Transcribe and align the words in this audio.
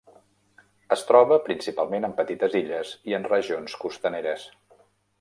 Es 0.95 1.03
troba 1.09 1.37
principalment 1.51 2.09
en 2.09 2.17
petites 2.23 2.57
illes 2.63 2.97
i 3.13 3.19
en 3.21 3.31
regions 3.37 3.81
costaneres. 3.87 4.53